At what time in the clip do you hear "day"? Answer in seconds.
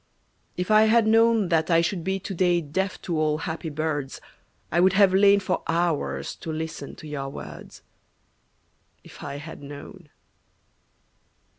2.33-2.59